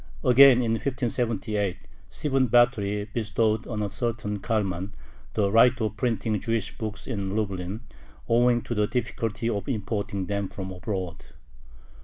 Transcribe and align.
Again, 0.23 0.63
in 0.63 0.71
1578, 0.71 1.77
Stephen 2.09 2.47
Batory 2.47 3.07
bestowed 3.13 3.67
on 3.67 3.83
a 3.83 3.87
certain 3.91 4.39
Kalman 4.39 4.95
the 5.35 5.51
right 5.51 5.79
of 5.79 5.95
printing 5.95 6.39
Jewish 6.39 6.75
books 6.75 7.05
in 7.05 7.35
Lublin, 7.35 7.81
owing 8.27 8.63
to 8.63 8.73
the 8.73 8.87
difficulty 8.87 9.47
of 9.47 9.69
importing 9.69 10.25
them 10.25 10.49
from 10.49 10.71
abroad. 10.71 11.25